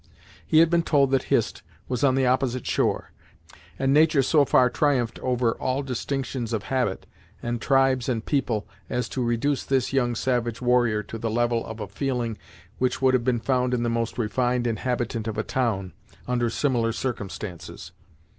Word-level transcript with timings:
He 0.43 0.57
had 0.61 0.71
been 0.71 0.81
told 0.81 1.11
that 1.11 1.25
Hist 1.25 1.61
was 1.87 2.03
on 2.03 2.15
the 2.15 2.25
opposite 2.25 2.65
shore, 2.65 3.11
and 3.77 3.93
nature 3.93 4.23
so 4.23 4.45
far 4.45 4.67
triumphed 4.67 5.19
over 5.19 5.51
all 5.53 5.83
distinctions 5.83 6.53
of 6.53 6.63
habit, 6.73 7.05
and 7.43 7.61
tribes 7.61 8.09
and 8.09 8.25
people, 8.25 8.67
as 8.89 9.07
to 9.09 9.23
reduce 9.23 9.63
this 9.63 9.93
young 9.93 10.15
savage 10.15 10.59
warrior 10.59 11.03
to 11.03 11.19
the 11.19 11.29
level 11.29 11.63
of 11.67 11.79
a 11.79 11.87
feeling 11.87 12.39
which 12.79 12.99
would 12.99 13.13
have 13.13 13.23
been 13.23 13.41
found 13.41 13.75
in 13.75 13.83
the 13.83 13.89
most 13.89 14.17
refined 14.17 14.65
inhabitant 14.65 15.27
of 15.27 15.37
a 15.37 15.43
town, 15.43 15.93
under 16.27 16.49
similar 16.49 16.91
circumstances. 16.91 17.91